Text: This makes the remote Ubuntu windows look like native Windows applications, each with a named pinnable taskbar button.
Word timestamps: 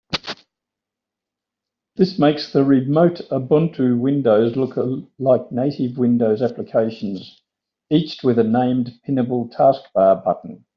This 1.95 2.17
makes 2.17 2.51
the 2.51 2.63
remote 2.63 3.21
Ubuntu 3.29 3.99
windows 3.99 4.55
look 4.55 4.75
like 5.19 5.51
native 5.51 5.99
Windows 5.99 6.41
applications, 6.41 7.43
each 7.91 8.23
with 8.23 8.39
a 8.39 8.43
named 8.43 8.93
pinnable 9.07 9.51
taskbar 9.55 10.15
button. 10.23 10.65